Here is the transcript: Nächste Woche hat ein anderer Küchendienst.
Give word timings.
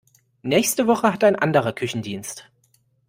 Nächste 0.41 0.87
Woche 0.87 1.13
hat 1.13 1.23
ein 1.23 1.35
anderer 1.35 1.73
Küchendienst. 1.73 2.49